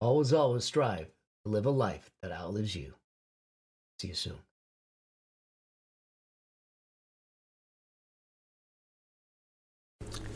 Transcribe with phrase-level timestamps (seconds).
[0.00, 1.06] always, always strive
[1.44, 2.94] to live a life that outlives you.
[3.98, 4.38] See you soon.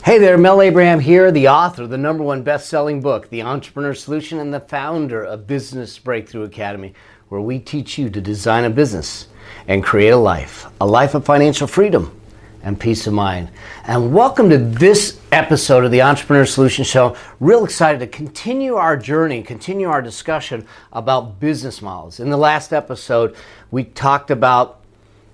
[0.03, 3.41] Hey there, Mel Abraham here, the author of the number one best selling book, The
[3.41, 6.93] Entrepreneur Solution, and the founder of Business Breakthrough Academy,
[7.29, 9.29] where we teach you to design a business
[9.67, 12.21] and create a life, a life of financial freedom
[12.65, 13.49] and peace of mind.
[13.83, 17.15] And welcome to this episode of the Entrepreneur Solution Show.
[17.39, 22.19] Real excited to continue our journey, continue our discussion about business models.
[22.19, 23.35] In the last episode,
[23.69, 24.81] we talked about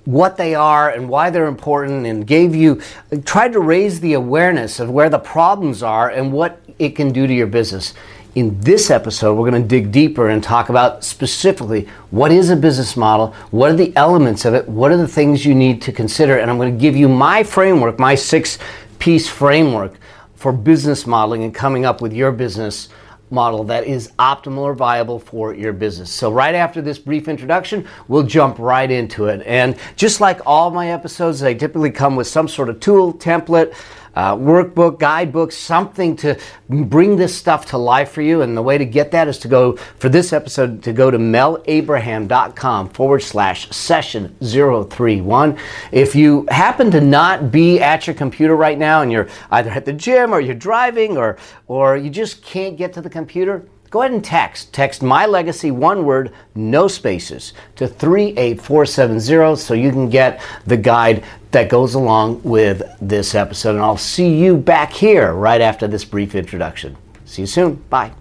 [0.03, 2.81] what they are and why they're important and gave you
[3.23, 7.27] tried to raise the awareness of where the problems are and what it can do
[7.27, 7.93] to your business
[8.35, 12.55] in this episode we're going to dig deeper and talk about specifically what is a
[12.55, 15.91] business model what are the elements of it what are the things you need to
[15.91, 18.57] consider and i'm going to give you my framework my six
[18.99, 19.93] piece framework
[20.35, 22.89] for business modeling and coming up with your business
[23.31, 26.11] model that is optimal or viable for your business.
[26.11, 29.41] So, right after this brief introduction, we'll jump right into it.
[29.45, 33.73] And just like all my episodes, they typically come with some sort of tool, template,
[34.15, 36.37] uh, workbook, guidebook, something to
[36.69, 38.41] bring this stuff to life for you.
[38.41, 41.17] And the way to get that is to go, for this episode, to go to
[41.17, 45.57] melabraham.com forward slash session 031.
[45.91, 49.85] If you happen to not be at your computer right now and you're either at
[49.85, 54.01] the gym or you're driving or, or you just can't get to the computer, go
[54.01, 54.73] ahead and text.
[54.73, 61.23] Text My Legacy, one word, no spaces, to 38470 so you can get the guide
[61.51, 63.75] that goes along with this episode.
[63.75, 66.97] And I'll see you back here right after this brief introduction.
[67.25, 67.75] See you soon.
[67.89, 68.13] Bye.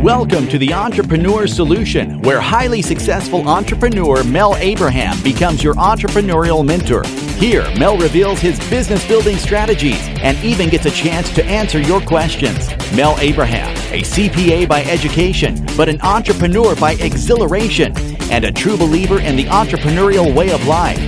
[0.00, 7.04] Welcome to the Entrepreneur Solution, where highly successful entrepreneur Mel Abraham becomes your entrepreneurial mentor.
[7.38, 12.00] Here, Mel reveals his business building strategies and even gets a chance to answer your
[12.00, 12.68] questions.
[12.94, 17.94] Mel Abraham, a CPA by education, but an entrepreneur by exhilaration,
[18.30, 20.98] and a true believer in the entrepreneurial way of life.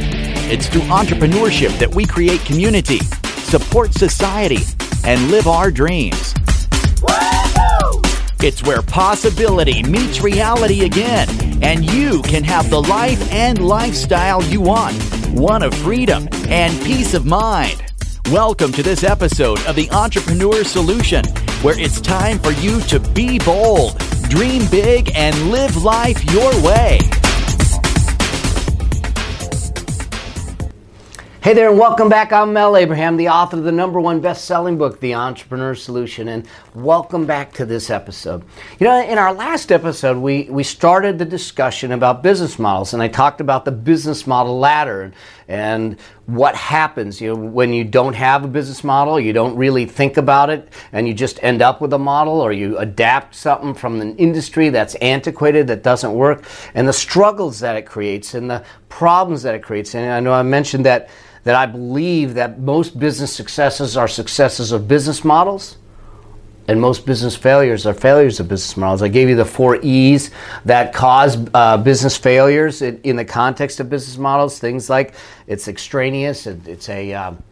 [0.51, 2.99] It's through entrepreneurship that we create community,
[3.45, 4.63] support society,
[5.05, 6.35] and live our dreams.
[8.43, 11.29] It's where possibility meets reality again,
[11.63, 14.97] and you can have the life and lifestyle you want
[15.31, 17.83] one of freedom and peace of mind.
[18.31, 21.25] Welcome to this episode of the Entrepreneur Solution,
[21.63, 23.99] where it's time for you to be bold,
[24.31, 26.99] dream big, and live life your way.
[31.43, 32.33] Hey there, and welcome back.
[32.33, 36.29] I'm Mel Abraham, the author of the number one best selling book, The Entrepreneur Solution,
[36.29, 38.43] and welcome back to this episode.
[38.79, 43.03] You know, in our last episode, we, we started the discussion about business models, and
[43.03, 45.13] I talked about the business model ladder
[45.51, 47.21] and what happens.
[47.21, 50.73] You know, when you don't have a business model, you don't really think about it,
[50.93, 54.69] and you just end up with a model, or you adapt something from an industry
[54.71, 56.45] that's antiquated, that doesn't work,
[56.75, 59.95] and the struggles that it creates, and the problems that it creates.
[59.95, 61.11] And I know I mentioned that
[61.43, 65.79] that I believe that most business successes are successes of business models
[66.71, 69.03] and most business failures are failures of business models.
[69.03, 70.31] I gave you the four E's
[70.65, 74.61] that cause uh, business failures in, in, the context of business models.
[74.61, 75.15] Things like
[75.49, 77.43] it's extraneous, it, it's a um,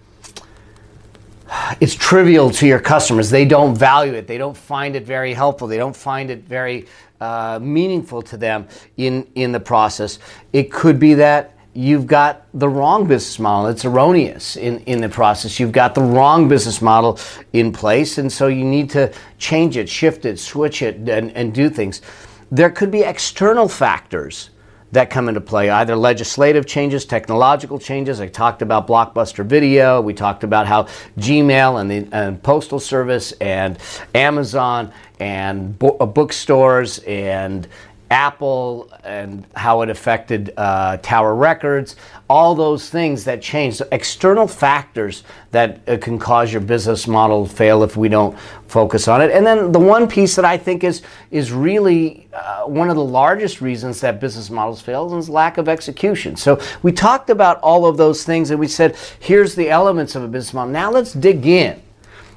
[1.80, 3.28] it's trivial to your customers.
[3.28, 4.28] They don't value it.
[4.28, 5.66] They don't find it very helpful.
[5.66, 6.86] They don't find it very
[7.20, 8.68] uh, meaningful to them
[8.98, 10.20] in in the process.
[10.52, 13.68] It could be that you've got the wrong business model.
[13.68, 15.60] It's erroneous in, in the process.
[15.60, 17.18] You've got the wrong business model
[17.52, 21.54] in place, and so you need to change it, shift it, switch it, and, and
[21.54, 22.02] do things.
[22.50, 24.50] There could be external factors
[24.92, 28.20] that come into play, either legislative changes, technological changes.
[28.20, 30.00] I talked about Blockbuster Video.
[30.00, 30.84] We talked about how
[31.18, 33.78] Gmail and the and Postal Service and
[34.14, 37.68] Amazon and bo- uh, bookstores and
[38.10, 41.96] Apple and how it affected uh, Tower Records,
[42.28, 43.80] all those things that change.
[43.92, 49.08] external factors that uh, can cause your business model to fail if we don't focus
[49.08, 49.30] on it.
[49.30, 53.04] And then the one piece that I think is is really uh, one of the
[53.04, 56.36] largest reasons that business models fail is lack of execution.
[56.36, 60.22] So we talked about all of those things and we said, here's the elements of
[60.22, 60.72] a business model.
[60.72, 61.82] Now let's dig in.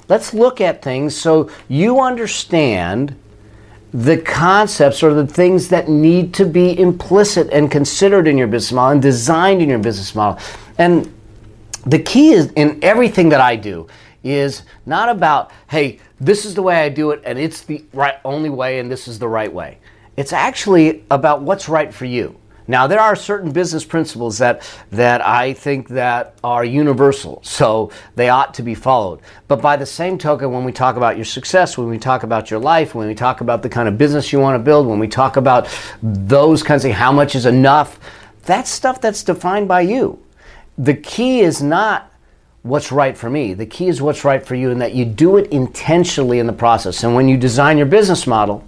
[0.08, 3.16] Let's look at things so you understand
[3.92, 8.72] the concepts or the things that need to be implicit and considered in your business
[8.72, 10.42] model and designed in your business model.
[10.78, 11.12] And
[11.84, 13.86] the key is in everything that I do
[14.24, 18.18] is not about, hey, this is the way I do it and it's the right
[18.24, 19.78] only way and this is the right way.
[20.16, 22.36] It's actually about what's right for you.
[22.72, 28.30] Now there are certain business principles that that I think that are universal, so they
[28.30, 29.20] ought to be followed.
[29.46, 32.50] But by the same token, when we talk about your success, when we talk about
[32.50, 34.98] your life, when we talk about the kind of business you want to build, when
[34.98, 35.68] we talk about
[36.02, 38.00] those kinds of how much is enough,
[38.46, 40.18] that's stuff that's defined by you.
[40.78, 42.10] The key is not
[42.62, 43.52] what's right for me.
[43.52, 46.54] The key is what's right for you and that you do it intentionally in the
[46.54, 47.04] process.
[47.04, 48.66] And when you design your business model,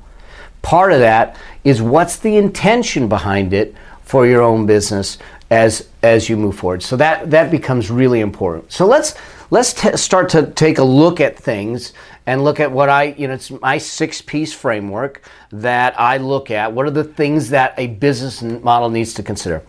[0.61, 3.75] part of that is what's the intention behind it
[4.05, 5.19] for your own business
[5.51, 6.83] as as you move forward.
[6.83, 8.71] So that that becomes really important.
[8.73, 9.15] So let's
[9.51, 11.93] let's t- start to take a look at things
[12.27, 16.51] and look at what I you know it's my six piece framework that I look
[16.51, 16.73] at.
[16.73, 19.63] What are the things that a business model needs to consider?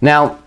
[0.00, 0.42] Now,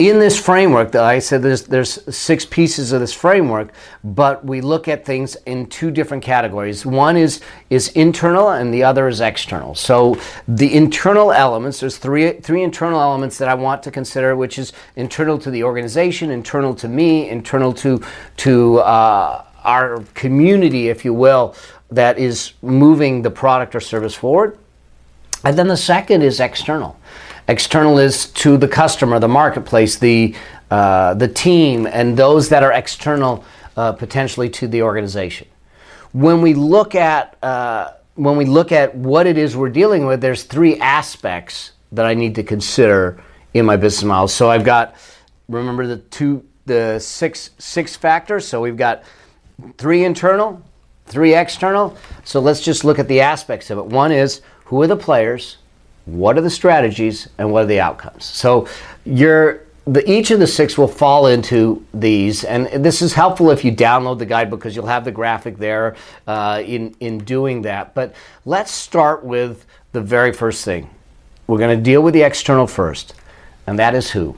[0.00, 3.68] in this framework, that I said there's there's six pieces of this framework,
[4.02, 6.86] but we look at things in two different categories.
[6.86, 9.74] One is is internal, and the other is external.
[9.74, 10.18] So
[10.48, 14.72] the internal elements, there's three three internal elements that I want to consider, which is
[14.96, 18.02] internal to the organization, internal to me, internal to
[18.38, 21.54] to uh, our community, if you will,
[21.90, 24.56] that is moving the product or service forward.
[25.44, 26.98] And then the second is external.
[27.48, 30.34] External is to the customer, the marketplace, the,
[30.70, 33.44] uh, the team, and those that are external
[33.76, 35.48] uh, potentially to the organization.
[36.12, 40.20] When we look at uh, when we look at what it is we're dealing with,
[40.20, 43.22] there's three aspects that I need to consider
[43.54, 44.28] in my business model.
[44.28, 44.94] So I've got
[45.48, 48.46] remember the two the six six factors.
[48.46, 49.04] So we've got
[49.78, 50.62] three internal,
[51.06, 51.96] three external.
[52.24, 53.86] So let's just look at the aspects of it.
[53.86, 55.56] One is who are the players?
[56.12, 58.66] What are the strategies and what are the outcomes so
[59.04, 63.64] you're the, each of the six will fall into these, and this is helpful if
[63.64, 65.96] you download the guide because you'll have the graphic there
[66.26, 67.94] uh, in in doing that.
[67.94, 68.14] But
[68.44, 70.90] let's start with the very first thing.
[71.46, 73.14] We're going to deal with the external first,
[73.66, 74.36] and that is who.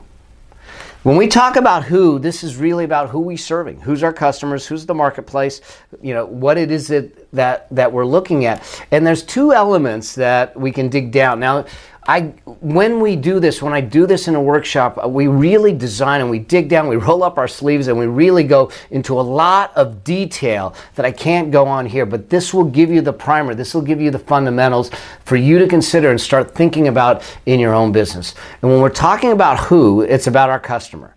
[1.03, 4.65] When we talk about who, this is really about who we serving, who's our customers,
[4.65, 5.59] who's the marketplace,
[6.01, 8.63] you know, what it is that that, that we're looking at.
[8.89, 11.41] And there's two elements that we can dig down.
[11.41, 11.65] Now,
[12.07, 12.21] I
[12.59, 16.21] when we do this, when I do this in a workshop, uh, we really design
[16.21, 19.21] and we dig down, we roll up our sleeves and we really go into a
[19.21, 23.13] lot of detail that I can't go on here, but this will give you the
[23.13, 23.55] primer.
[23.55, 24.91] This will give you the fundamentals
[25.23, 28.35] for you to consider and start thinking about in your own business.
[28.61, 31.15] And when we're talking about who, it's about our customer.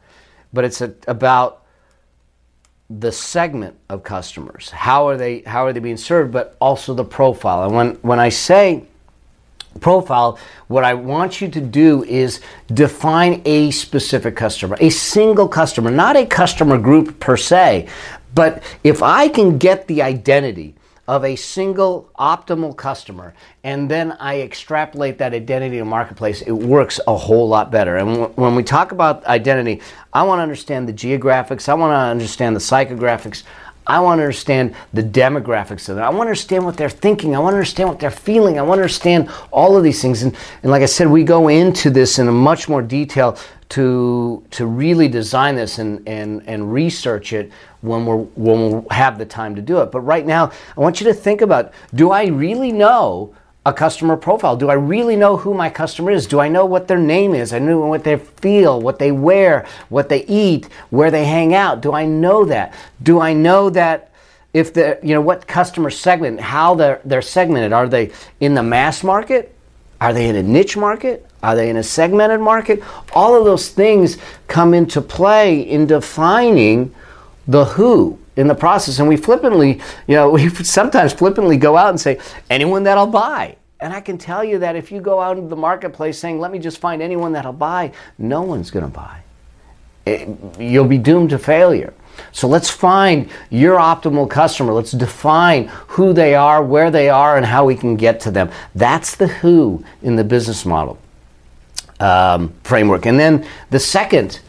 [0.52, 1.64] But it's a, about
[2.88, 4.71] the segment of customers.
[4.71, 7.64] How are they how are they being served, but also the profile.
[7.64, 8.85] And when when I say
[9.76, 12.40] profile, what I want you to do is
[12.73, 17.88] define a specific customer, a single customer, not a customer group per se.
[18.35, 20.75] But if I can get the identity
[21.09, 26.99] of a single optimal customer and then I extrapolate that identity in marketplace, it works
[27.06, 27.97] a whole lot better.
[27.97, 29.80] And when we talk about identity,
[30.12, 33.45] I want to understand the geographics, I want to understand the psychographics.
[33.87, 36.00] I want to understand the demographics of it.
[36.00, 37.37] I want to understand what they're thinking.
[37.37, 38.59] I want to understand what they're feeling.
[38.59, 40.23] I want to understand all of these things.
[40.23, 43.38] And, and like I said, we go into this in a much more detail
[43.71, 49.19] to, to really design this and, and, and research it when we're when we'll have
[49.19, 49.93] the time to do it.
[49.93, 53.35] But right now, I want you to think about: Do I really know
[53.67, 54.57] a customer profile?
[54.57, 56.29] Do I really know who my customer is?
[56.29, 57.53] Do I know what their name is?
[57.53, 61.81] I know what they feel, what they wear, what they eat, where they hang out.
[61.81, 62.73] Do I know that?
[63.03, 64.13] Do I know that
[64.55, 67.73] if the you know what customer segment, how they're they're segmented?
[67.73, 69.53] Are they in the mass market?
[70.01, 71.27] Are they in a niche market?
[71.43, 72.85] Are they in a segmented market?
[73.15, 76.95] All of those things come into play in defining
[77.49, 78.99] the who in the process.
[78.99, 83.57] And we flippantly, you know, we sometimes flippantly go out and say, anyone that'll buy.
[83.81, 86.50] And I can tell you that if you go out into the marketplace saying, let
[86.50, 89.21] me just find anyone that'll buy, no one's going to buy.
[90.07, 90.28] It,
[90.59, 91.93] you'll be doomed to failure.
[92.33, 94.73] So let's find your optimal customer.
[94.73, 98.50] Let's define who they are, where they are, and how we can get to them.
[98.75, 100.99] That's the who in the business model
[102.00, 103.05] um, framework.
[103.05, 104.40] And then the second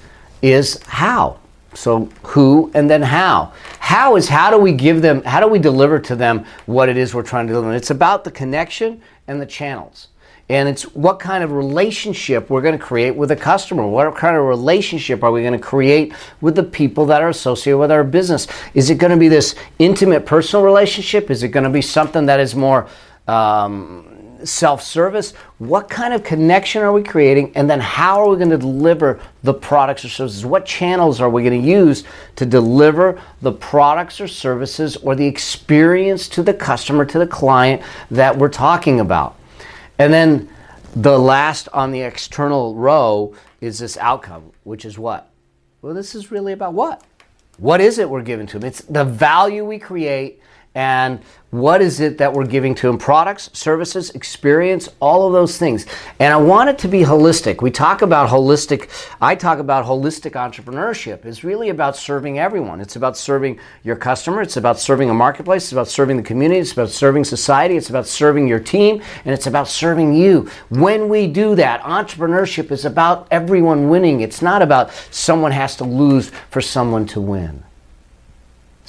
[0.41, 1.39] is how.
[1.73, 3.53] So who and then how.
[3.79, 6.97] How is how do we give them, how do we deliver to them what it
[6.97, 7.73] is we're trying to deliver?
[7.73, 10.09] It's about the connection and the channels.
[10.49, 13.85] And it's what kind of relationship we're going to create with a customer.
[13.85, 17.77] What kind of relationship are we going to create with the people that are associated
[17.77, 18.47] with our business?
[18.73, 21.29] Is it going to be this intimate personal relationship?
[21.29, 22.87] Is it going to be something that is more
[23.27, 25.33] um, self service?
[25.57, 27.51] What kind of connection are we creating?
[27.55, 30.45] And then how are we going to deliver the products or services?
[30.45, 32.03] What channels are we going to use
[32.35, 37.81] to deliver the products or services or the experience to the customer, to the client
[38.11, 39.35] that we're talking about?
[39.99, 40.49] And then
[40.95, 45.29] the last on the external row is this outcome, which is what?
[45.81, 47.03] Well, this is really about what?
[47.57, 48.67] What is it we're giving to them?
[48.67, 50.41] It's the value we create
[50.77, 51.19] and
[51.49, 52.99] what is it that we're giving to them?
[52.99, 55.87] Products services experience all of those things.
[56.19, 57.63] And i want it to be holistic.
[57.63, 58.87] We talk about holistic
[59.19, 61.25] i talk about holistic entrepreneurship.
[61.25, 62.79] It's really about serving everyone.
[62.79, 64.43] It's about serving your customer.
[64.43, 65.63] It's about serving a marketplace.
[65.63, 66.59] It's about serving the community.
[66.59, 67.75] It's about serving society.
[67.75, 69.01] It's about serving your team.
[69.25, 70.47] And it's about serving you.
[70.69, 74.21] When we do that entrepreneurship is about everyone winning.
[74.21, 77.63] It's not about someone has to lose for someone to win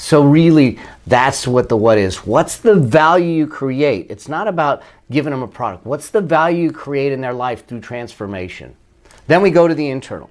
[0.00, 0.78] so, really,
[1.09, 2.19] that's what the what is.
[2.25, 4.07] What's the value you create?
[4.09, 5.85] It's not about giving them a product.
[5.85, 8.76] What's the value you create in their life through transformation?
[9.26, 10.31] Then we go to the internal.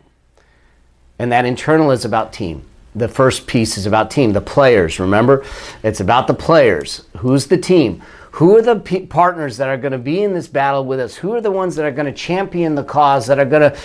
[1.19, 2.63] And that internal is about team.
[2.95, 5.01] The first piece is about team, the players.
[5.01, 5.45] Remember?
[5.83, 7.03] It's about the players.
[7.17, 8.01] Who's the team?
[8.31, 11.13] Who are the p- partners that are going to be in this battle with us?
[11.13, 13.77] Who are the ones that are going to champion the cause, that are going to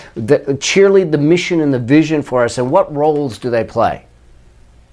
[0.58, 2.58] cheerlead the mission and the vision for us?
[2.58, 4.06] And what roles do they play?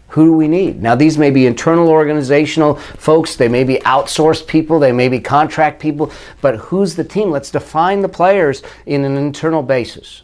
[0.09, 0.81] Who do we need?
[0.81, 5.19] Now, these may be internal organizational folks, they may be outsourced people, they may be
[5.19, 6.11] contract people,
[6.41, 7.29] but who's the team?
[7.29, 10.23] Let's define the players in an internal basis.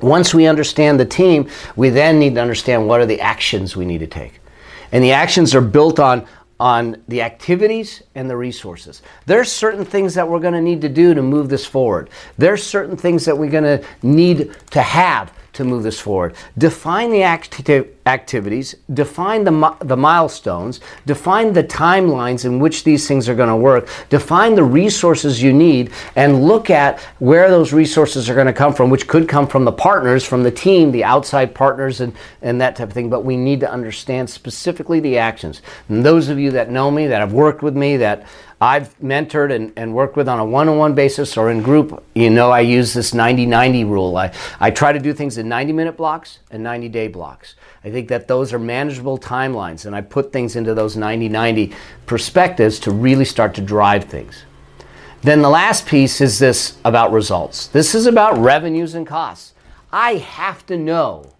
[0.00, 3.84] Once we understand the team, we then need to understand what are the actions we
[3.84, 4.40] need to take.
[4.90, 6.26] And the actions are built on
[6.62, 9.02] on the activities and the resources.
[9.26, 12.08] There's certain things that we're going to need to do to move this forward.
[12.38, 16.36] There's certain things that we're going to need to have to move this forward.
[16.56, 23.28] Define the acti- activities, define the, the milestones, define the timelines in which these things
[23.28, 28.28] are going to work, define the resources you need, and look at where those resources
[28.28, 31.04] are going to come from, which could come from the partners, from the team, the
[31.04, 33.08] outside partners, and, and that type of thing.
[33.10, 35.62] But we need to understand specifically the actions.
[35.88, 38.26] And those of you that know me, that have worked with me, that
[38.62, 42.00] I've mentored and, and worked with on a one on one basis or in group,
[42.14, 44.16] you know, I use this 90 90 rule.
[44.16, 47.56] I, I try to do things in 90 minute blocks and 90 day blocks.
[47.84, 51.72] I think that those are manageable timelines, and I put things into those 90 90
[52.06, 54.44] perspectives to really start to drive things.
[55.22, 57.68] Then the last piece is this about results.
[57.68, 59.54] This is about revenues and costs.
[59.92, 61.31] I have to know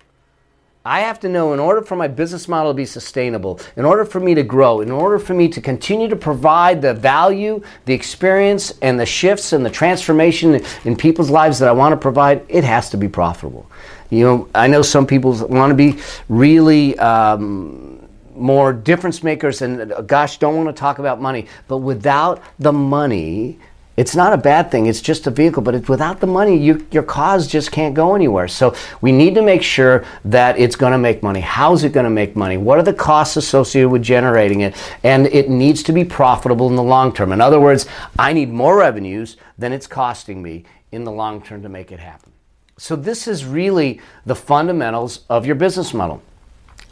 [0.85, 4.05] I have to know in order for my business model to be sustainable, in order
[4.05, 7.95] for me to grow, in order for me to continue to provide the value, the
[7.95, 12.45] experience, and the shifts and the transformation in people's lives that I want to provide,
[12.49, 13.71] it has to be profitable.
[14.11, 16.99] You know, I know some people want to be really.
[16.99, 17.99] Um,
[18.35, 23.59] more difference makers and gosh don't want to talk about money but without the money
[23.97, 24.87] it's not a bad thing.
[24.87, 28.15] It's just a vehicle, but it's without the money, you, your cause just can't go
[28.15, 28.49] anywhere.
[28.49, 31.41] So we need to make sure that it's going to make money.
[31.41, 32.57] How's it going to make money?
[32.57, 34.75] What are the costs associated with generating it?
[35.05, 37.33] And it needs to be profitable in the long term.
[37.33, 37.87] In other words,
[38.19, 42.01] I need more revenues than it's costing me in the long term to make it
[42.01, 42.33] happen.
[42.79, 46.23] So this is really the fundamentals of your business model.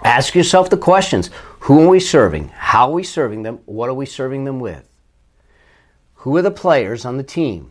[0.05, 1.31] Ask yourself the questions:
[1.61, 2.49] Who are we serving?
[2.49, 3.61] How are we serving them?
[3.65, 4.90] What are we serving them with?
[6.21, 7.71] Who are the players on the team?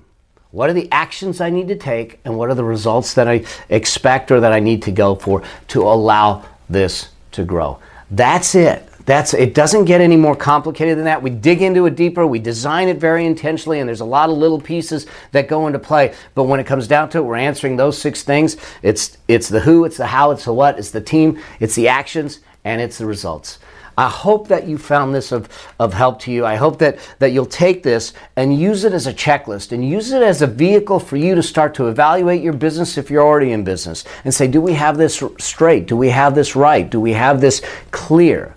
[0.52, 2.20] What are the actions I need to take?
[2.26, 5.44] And what are the results that I expect or that I need to go for
[5.70, 7.80] to allow this to grow.
[8.12, 8.86] That's it.
[9.06, 11.24] That's it doesn't get any more complicated than that.
[11.24, 14.38] We dig into it deeper, we design it very intentionally, and there's a lot of
[14.38, 16.14] little pieces that go into play.
[16.36, 18.58] But when it comes down to it, we're answering those six things.
[18.84, 21.88] It's it's the who, it's the how, it's the what, it's the team, it's the
[21.88, 23.58] actions, and it's the results.
[24.00, 26.46] I hope that you found this of, of help to you.
[26.46, 30.14] I hope that, that you'll take this and use it as a checklist and use
[30.14, 33.52] it as a vehicle for you to start to evaluate your business if you're already
[33.52, 35.86] in business and say, do we have this straight?
[35.86, 36.90] Do we have this right?
[36.90, 38.56] Do we have this clear?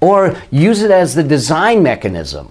[0.00, 2.50] Or use it as the design mechanism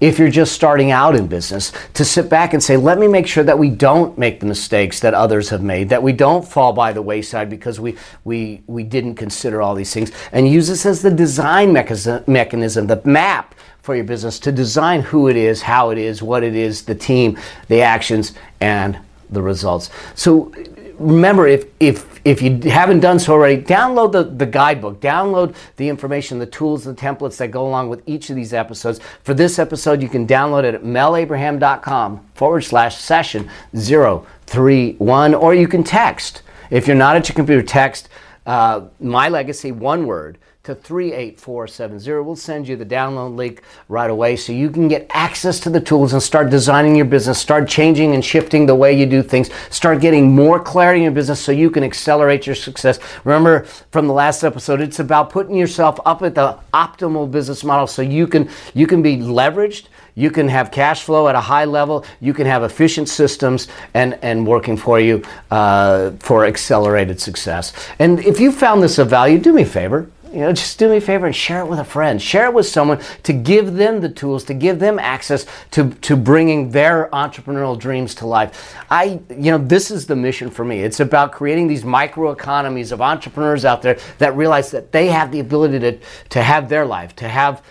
[0.00, 3.26] if you're just starting out in business to sit back and say, let me make
[3.26, 6.72] sure that we don't make the mistakes that others have made, that we don't fall
[6.72, 10.84] by the wayside because we, we, we didn't consider all these things, and use this
[10.84, 15.90] as the design mechanism, the map for your business to design who it is, how
[15.90, 18.98] it is, what it is, the team, the actions, and
[19.30, 19.90] the results.
[20.14, 20.52] So
[20.98, 25.88] remember, if, if, if you haven't done so already, download the, the guidebook, download the
[25.88, 29.00] information, the tools, the templates that go along with each of these episodes.
[29.22, 35.68] For this episode, you can download it at melabraham.com forward slash session 031, or you
[35.68, 36.42] can text.
[36.70, 38.08] If you're not at your computer, text
[38.46, 42.22] uh, my legacy, one word, to 38470.
[42.22, 45.80] We'll send you the download link right away so you can get access to the
[45.80, 49.50] tools and start designing your business, start changing and shifting the way you do things,
[49.68, 52.98] start getting more clarity in your business so you can accelerate your success.
[53.24, 57.86] Remember from the last episode, it's about putting yourself up at the optimal business model
[57.86, 61.64] so you can you can be leveraged you can have cash flow at a high
[61.64, 62.04] level.
[62.20, 67.72] You can have efficient systems and, and working for you uh, for accelerated success.
[67.98, 70.88] And if you found this of value, do me a favor you know, just do
[70.88, 72.20] me a favor and share it with a friend.
[72.20, 76.16] Share it with someone to give them the tools, to give them access to, to
[76.16, 78.74] bringing their entrepreneurial dreams to life.
[78.90, 80.80] I, you know, this is the mission for me.
[80.80, 85.30] It's about creating these micro economies of entrepreneurs out there that realize that they have
[85.30, 85.98] the ability to,
[86.30, 87.62] to have their life, to have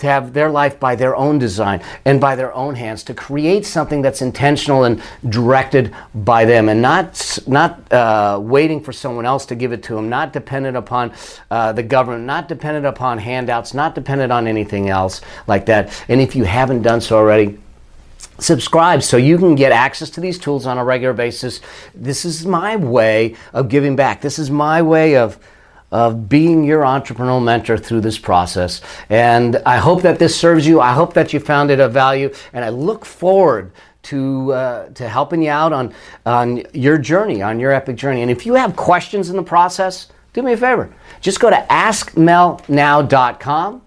[0.00, 3.64] to have their life by their own design and by their own hands to create
[3.64, 9.46] something that's intentional and directed by them and not not uh, waiting for someone else
[9.46, 11.12] to give it to them not dependent upon
[11.50, 16.04] uh, the government not dependent upon handouts not dependent on anything else like that.
[16.08, 17.58] And if you haven't done so already
[18.38, 21.60] subscribe so you can get access to these tools on a regular basis.
[21.94, 24.20] This is my way of giving back.
[24.20, 25.38] This is my way of
[25.92, 28.80] of being your entrepreneurial mentor through this process.
[29.08, 30.80] And I hope that this serves you.
[30.80, 32.32] I hope that you found it of value.
[32.52, 33.72] And I look forward
[34.02, 35.92] to, uh, to helping you out on,
[36.24, 38.22] on your journey, on your epic journey.
[38.22, 40.94] And if you have questions in the process, do me a favor.
[41.20, 43.82] Just go to askmelnow.com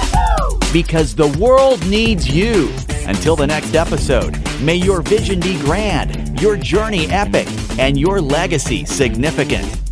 [0.71, 2.71] Because the world needs you.
[3.07, 8.85] Until the next episode, may your vision be grand, your journey epic, and your legacy
[8.85, 9.86] significant.